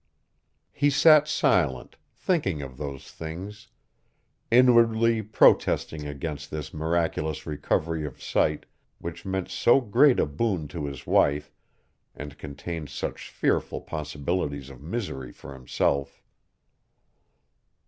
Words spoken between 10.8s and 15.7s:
his wife and contained such fearful possibilities of misery for